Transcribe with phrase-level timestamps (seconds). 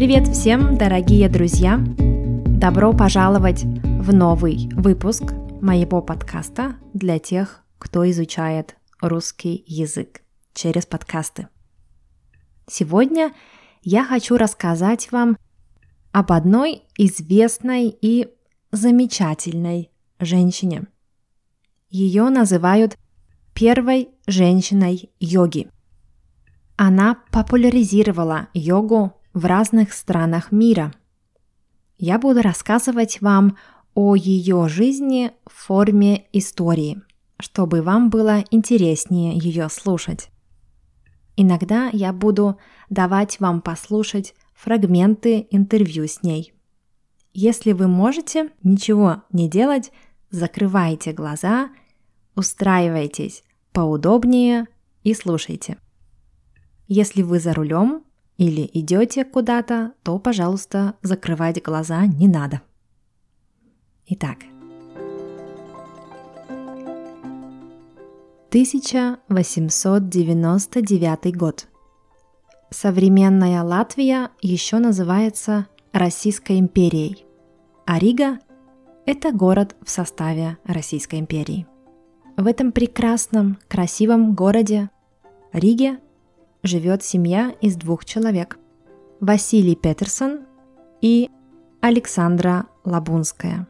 [0.00, 1.76] Привет всем, дорогие друзья!
[1.76, 10.22] Добро пожаловать в новый выпуск моего подкаста для тех, кто изучает русский язык
[10.54, 11.48] через подкасты.
[12.66, 13.34] Сегодня
[13.82, 15.36] я хочу рассказать вам
[16.12, 18.30] об одной известной и
[18.72, 20.86] замечательной женщине.
[21.90, 22.96] Ее называют
[23.52, 25.68] первой женщиной йоги.
[26.78, 30.92] Она популяризировала йогу в разных странах мира.
[31.98, 33.56] Я буду рассказывать вам
[33.94, 37.02] о ее жизни в форме истории,
[37.38, 40.30] чтобы вам было интереснее ее слушать.
[41.36, 46.52] Иногда я буду давать вам послушать фрагменты интервью с ней.
[47.32, 49.92] Если вы можете ничего не делать,
[50.30, 51.70] закрывайте глаза,
[52.34, 54.66] устраивайтесь поудобнее
[55.02, 55.78] и слушайте.
[56.88, 58.04] Если вы за рулем,
[58.40, 62.62] или идете куда-то, то, пожалуйста, закрывать глаза не надо.
[64.06, 64.38] Итак,
[68.48, 71.68] 1899 год.
[72.70, 77.26] Современная Латвия еще называется Российской империей,
[77.84, 78.38] а Рига–
[79.04, 81.66] это город в составе Российской империи.
[82.38, 84.88] В этом прекрасном, красивом городе
[85.52, 85.98] Риге
[86.62, 88.58] живет семья из двух человек–
[89.20, 90.40] Василий Петерсон
[91.00, 91.30] и
[91.80, 93.66] Александра Лабунская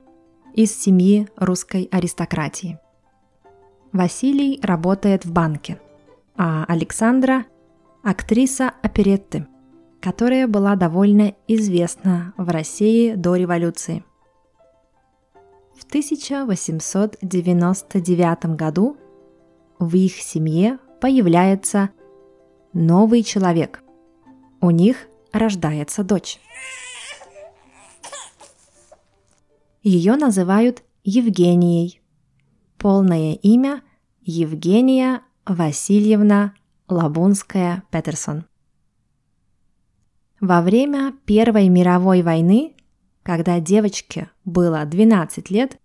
[0.54, 2.78] из семьи русской аристократии.
[3.92, 5.80] Василий работает в банке,
[6.36, 7.46] а Александра–
[8.02, 9.46] актриса оперетты,
[10.00, 14.04] которая была довольно известна в России до революции.
[15.76, 18.96] В 1899 году
[19.78, 21.90] в их семье появляется
[22.72, 23.82] новый человек.
[24.60, 26.38] У них рождается дочь.
[29.82, 32.00] Ее называют Евгенией.
[32.76, 33.82] Полное имя
[34.20, 36.54] Евгения Васильевна
[36.88, 38.44] Лабунская-Петерсон.
[40.40, 42.74] Во время Первой мировой войны,
[43.22, 45.78] когда девочке было 12 лет,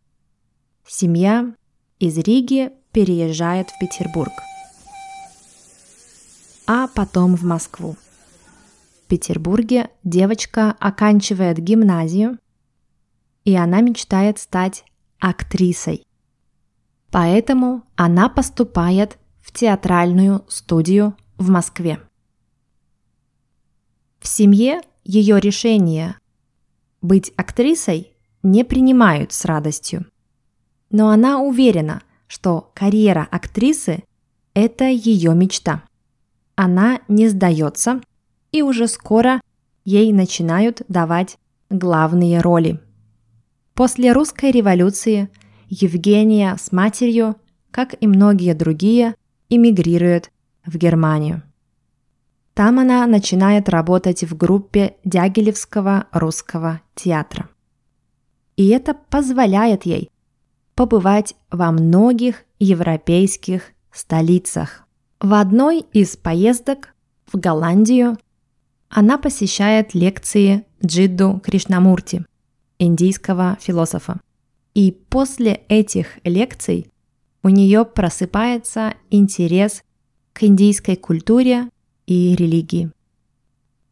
[0.87, 1.53] семья
[1.99, 4.31] из Риги переезжает в Петербург–
[6.95, 7.95] потом в Москву.
[9.03, 12.39] В Петербурге девочка оканчивает гимназию,
[13.43, 14.83] и она мечтает стать
[15.19, 16.03] актрисой.
[17.11, 21.99] Поэтому она поступает в театральную студию в Москве.
[24.19, 26.15] В семье ее решение
[27.03, 30.05] быть актрисой не принимают с радостью.
[30.89, 34.03] Но она уверена, что карьера актрисы–
[34.55, 35.83] это ее мечта
[36.55, 38.01] она не сдается,
[38.51, 39.41] и уже скоро
[39.83, 41.37] ей начинают давать
[41.69, 42.79] главные роли.
[43.73, 45.29] После русской революции
[45.67, 47.35] Евгения с матерью,
[47.71, 49.15] как и многие другие,
[49.49, 50.31] эмигрирует
[50.65, 51.43] в Германию.
[52.53, 57.49] Там она начинает работать в группе Дягилевского русского театра.
[58.55, 60.09] И это позволяет ей
[60.73, 64.84] побывать во многих европейских столицах.
[65.21, 66.93] В одной из поездок
[67.25, 68.17] в Голландию
[68.89, 72.25] она посещает лекции Джидду Кришнамурти,
[72.79, 74.19] индийского философа.
[74.73, 76.91] И после этих лекций
[77.43, 79.83] у нее просыпается интерес
[80.33, 81.69] к индийской культуре
[82.07, 82.91] и религии.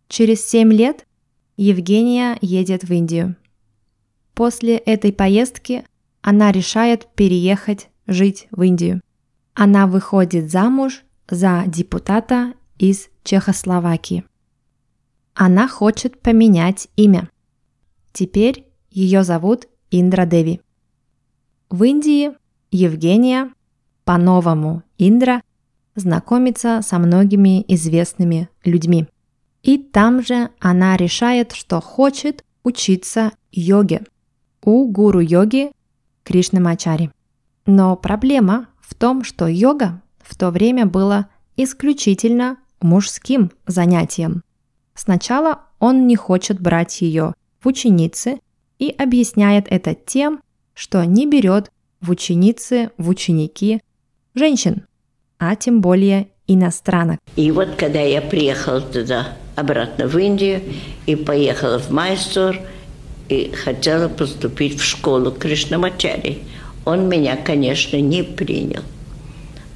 [0.10, 1.08] Через семь лет
[1.56, 3.38] Евгения едет в Индию.
[4.34, 5.86] После этой поездки
[6.22, 9.02] она решает переехать жить в Индию.
[9.54, 14.26] Она выходит замуж за депутата из Чехословакии.
[15.34, 17.30] Она хочет поменять имя.
[18.12, 20.62] Теперь ее зовут Индра Деви.
[21.70, 22.32] В Индии
[22.72, 23.52] Евгения,
[24.04, 25.42] по-новому Индра,
[25.96, 29.08] знакомится со многими известными людьми.
[29.64, 34.04] И там же она решает, что хочет учиться йоге
[34.62, 35.72] у гуру йоги
[36.24, 37.12] Кришнамачари.
[37.66, 41.28] Но проблема в том, что йога в то время было
[41.58, 44.44] исключительно мужским занятием.
[44.96, 48.40] Сначала он не хочет брать ее в ученицы
[48.80, 50.42] и объясняет это тем,
[50.74, 51.72] что не берет
[52.02, 53.82] в ученицы, в ученики
[54.36, 54.86] женщин,
[55.40, 57.20] а тем более иностранок.
[57.36, 60.62] И вот когда я приехала туда, обратно в Индию,
[61.06, 62.58] и поехала в Майсур,
[63.30, 66.40] и хотела поступить в школу Кришнамачари,
[66.86, 68.82] он меня, конечно, не принял.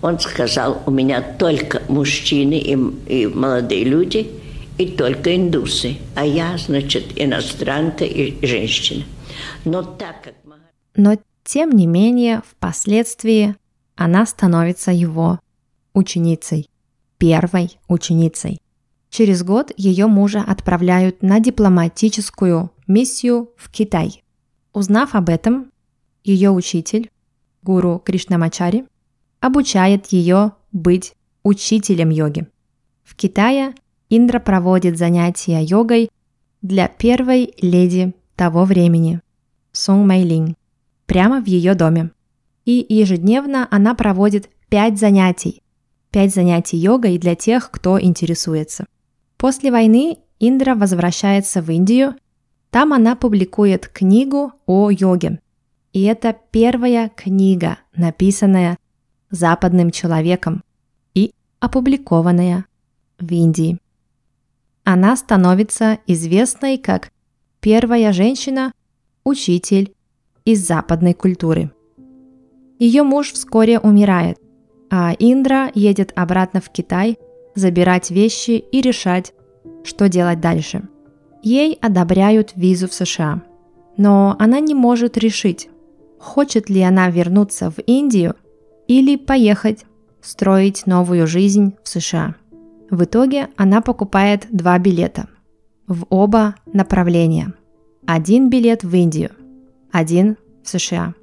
[0.08, 2.78] Он сказал, у меня только мужчины и,
[3.14, 4.32] и молодые люди,
[4.78, 9.04] и только индусы, а я, значит, иностранка и женщина.
[9.66, 10.34] Но так как...
[10.96, 13.58] Но тем не менее, впоследствии
[13.98, 15.42] она становится его
[15.94, 16.70] ученицей,
[17.18, 18.62] первой ученицей.
[19.10, 24.24] Через год ее мужа отправляют на дипломатическую миссию в Китай.
[24.72, 25.70] Узнав об этом,
[26.24, 27.12] ее учитель,
[27.62, 28.86] гуру Кришнамачари,
[29.40, 31.14] обучает ее быть
[31.44, 32.48] учителем йоги.
[33.04, 33.74] В Китае
[34.10, 36.10] Индра проводит занятия йогой
[36.62, 39.22] для первой леди того времени,
[39.72, 40.56] Сун Мэйлин,
[41.06, 42.12] прямо в ее доме.
[42.66, 45.62] И ежедневно она проводит пять занятий.
[46.12, 48.86] Пять занятий йогой для тех, кто интересуется.
[49.38, 52.16] После войны Индра возвращается в Индию.
[52.70, 55.40] Там она публикует книгу о йоге.
[55.94, 58.78] И это первая книга, написанная
[59.30, 60.64] западным человеком
[61.14, 62.66] и опубликованная
[63.20, 63.80] в Индии.
[64.84, 67.12] Она становится известной как
[67.60, 69.94] первая женщина-учитель
[70.46, 71.72] из западной культуры.
[72.80, 74.40] Ее муж вскоре умирает,
[74.90, 77.18] а Индра едет обратно в Китай
[77.56, 79.34] забирать вещи и решать,
[79.84, 80.88] что делать дальше.
[81.42, 83.42] Ей одобряют визу в США,
[83.98, 85.70] но она не может решить,
[86.20, 88.36] хочет ли она вернуться в Индию
[88.88, 89.86] или поехать
[90.22, 92.36] строить новую жизнь в США.
[92.90, 95.28] В итоге она покупает два билета
[95.88, 97.54] в оба направления.
[98.06, 99.32] Один билет в Индию,
[99.92, 101.14] один в США.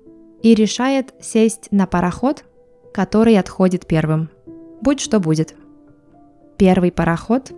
[0.42, 2.44] И решает сесть на пароход,
[2.92, 4.28] который отходит первым.
[4.82, 5.54] Будь что будет.
[6.58, 7.52] Первый пароход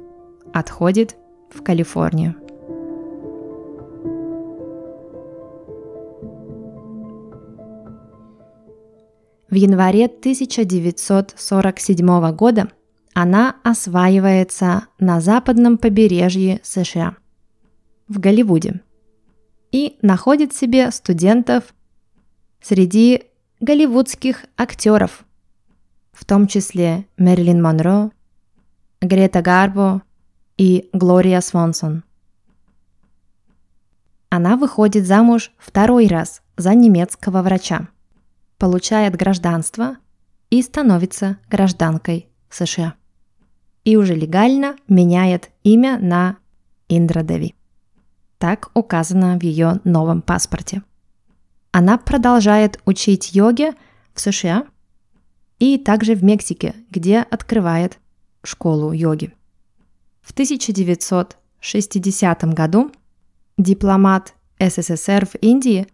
[0.53, 1.17] отходит
[1.51, 2.37] в Калифорнию.
[9.57, 12.69] В январе 1947 года
[13.15, 17.17] она осваивается на западном побережье США,
[18.07, 18.83] в Голливуде,
[19.73, 21.75] и находит себе студентов
[22.61, 23.23] среди
[23.61, 25.25] голливудских актеров,
[26.13, 28.11] в том числе Мерлин Монро,
[29.01, 30.03] Грета Гарбо
[30.59, 32.05] и Глория Свонсон.
[34.29, 37.89] Она выходит замуж второй раз за немецкого врача,
[38.59, 39.97] получает гражданство
[40.51, 42.95] и становится гражданкой США.
[43.85, 46.37] И уже легально меняет имя на
[46.89, 47.55] Индрадеви.
[48.39, 50.83] Так указано в ее новом паспорте.
[51.73, 53.75] Она продолжает учить йоге
[54.15, 54.67] в США
[55.59, 57.99] и также в Мексике, где открывает
[58.43, 59.33] школу йоги.
[60.23, 62.91] В 1960 году
[63.59, 65.87] дипломат СССР в Индии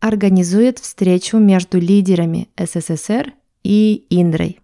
[0.00, 3.32] организует встречу между лидерами СССР
[3.62, 4.60] и Индрой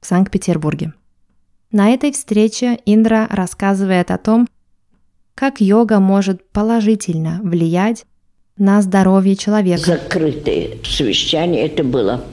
[0.00, 0.92] в Санкт-Петербурге.
[1.72, 4.48] На этой встрече Индра рассказывает о том,
[5.34, 8.04] как йога может положительно влиять
[8.56, 9.82] на здоровье человека.
[9.82, 12.24] Закрытое совещание это было.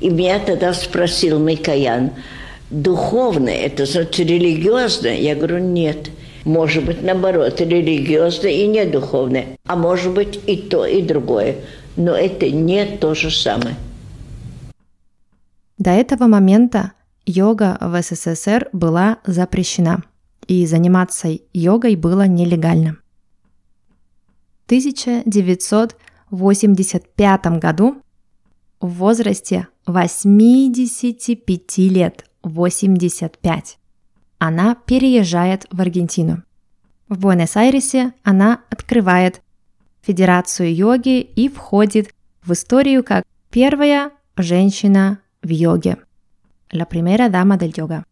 [0.00, 2.12] И меня тогда спросил Микоян–
[2.72, 5.16] духовное, это значит религиозное?
[5.16, 6.10] Я говорю, нет.
[6.44, 9.56] Может быть, наоборот, религиозное и не духовное.
[9.66, 11.56] А может быть и то, и другое.
[11.96, 13.76] Но это не то же самое.
[15.78, 16.92] До этого момента
[17.26, 20.02] йога в СССР была запрещена,
[20.46, 22.98] и заниматься йогой было нелегально.
[24.62, 27.96] В 1985 году
[28.80, 33.78] в возрасте 85 лет 85.
[34.44, 36.42] Она переезжает в Аргентину.
[37.08, 39.40] В Буэнос-Айресе она открывает
[40.00, 45.98] Федерацию йоги и входит в историю как первая женщина в йоге.
[46.72, 48.02] La primera dama del yoga.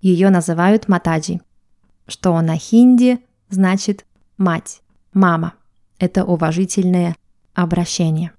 [0.00, 1.42] Ее называют Матаджи,
[2.08, 3.18] что на хинди
[3.50, 4.06] значит
[4.38, 4.80] мать,
[5.12, 5.52] мама.
[5.98, 7.16] Это уважительное
[7.52, 8.32] обращение.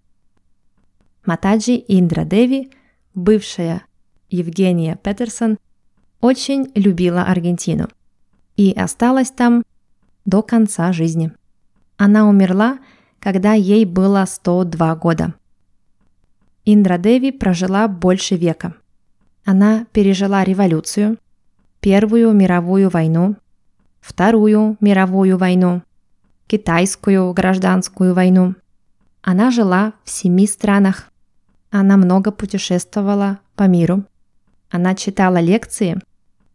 [1.23, 2.71] Матаджи Индра Деви,
[3.13, 3.83] бывшая
[4.27, 5.59] Евгения Петерсон
[6.21, 7.87] очень любила Аргентину
[8.55, 9.63] и осталась там
[10.25, 11.31] до конца жизни.
[11.97, 12.79] Она умерла,
[13.19, 15.33] когда ей было 102 года.
[16.65, 18.73] Индра Деви прожила больше века.
[19.45, 21.17] Она пережила революцию,
[21.79, 23.35] Первую мировую войну,
[24.01, 25.83] Вторую мировую войну,
[26.47, 28.55] Китайскую гражданскую войну.
[29.21, 31.11] Она жила в семи странах.
[31.69, 34.03] Она много путешествовала по миру.
[34.69, 36.01] Она читала лекции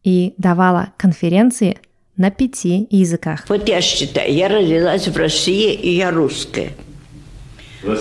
[0.05, 1.79] и давала конференции
[2.17, 3.45] на пяти языках.
[3.49, 6.73] Вот я считаю, я родилась в России, и я русская.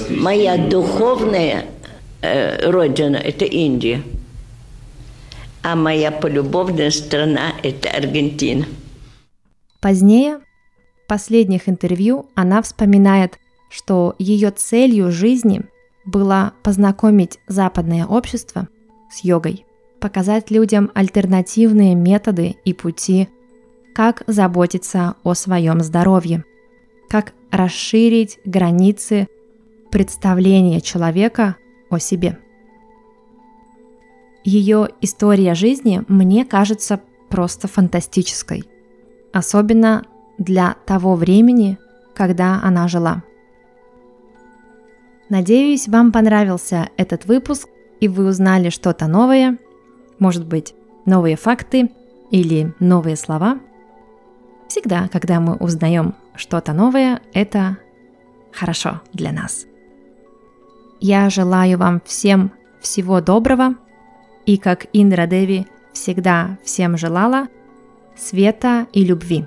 [0.09, 1.65] Моя духовная
[2.21, 4.03] э, родина– это Индия.
[5.63, 8.65] А моя полюбовная страна– это Аргентина.
[9.79, 10.39] Позднее,
[11.03, 13.39] в последних интервью, она вспоминает,
[13.69, 15.63] что ее целью жизни
[16.05, 18.67] было познакомить западное общество
[19.11, 19.65] с йогой,
[20.01, 23.29] показать людям альтернативные методы и пути,
[23.93, 26.43] как заботиться о своем здоровье,
[27.07, 29.27] как расширить границы
[29.91, 31.55] представления человека
[31.89, 32.39] о себе.
[34.43, 38.63] Ее история жизни мне кажется просто фантастической,
[39.31, 40.03] особенно
[40.39, 41.77] для того времени,
[42.15, 43.23] когда она жила.
[45.29, 49.59] Надеюсь, вам понравился этот выпуск и вы узнали что-то новое,
[50.21, 50.73] может быть,
[51.05, 51.91] новые факты
[52.29, 53.59] или новые слова.
[54.69, 57.77] Всегда, когда мы узнаем что-то новое, это
[58.53, 59.65] хорошо для нас.
[61.01, 63.75] Я желаю вам всем всего доброго
[64.45, 67.47] и, как Индра Деви всегда всем желала,
[68.15, 69.45] света и любви.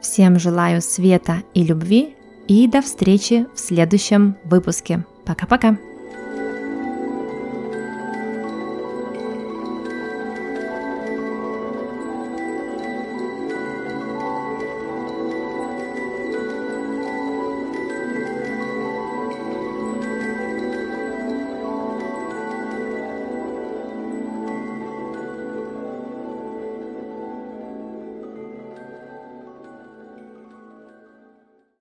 [0.00, 2.16] Всем желаю света и любви
[2.48, 5.04] и до встречи в следующем выпуске.
[5.26, 5.89] Пока-пока!